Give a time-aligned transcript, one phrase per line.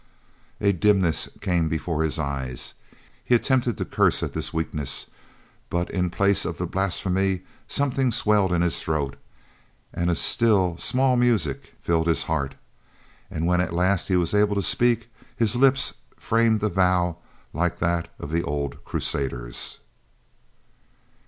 [0.59, 2.73] A dimness came before his eyes.
[3.23, 5.11] He attempted to curse at this weakness,
[5.69, 9.15] but in place of the blasphemy something swelled in his throat,
[9.93, 12.55] and a still, small music filled his heart.
[13.29, 17.17] And when at last he was able to speak his lips framed a vow
[17.53, 19.81] like that of the old crusaders.